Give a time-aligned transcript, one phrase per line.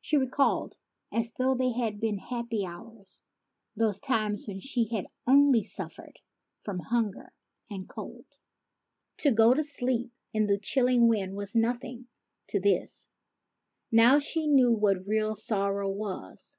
[0.00, 0.78] She recalled,
[1.10, 3.24] as though they had been happy hours,
[3.74, 6.20] those times when she had only suffered
[6.60, 7.32] from hunger
[7.68, 8.24] and cold.
[8.28, 12.06] To 86 THE FAIRY SPINNING WHEEL go to sleep in the chilling wind was nothing
[12.50, 13.08] to this.
[13.90, 16.56] Now she knew what real sorrow was.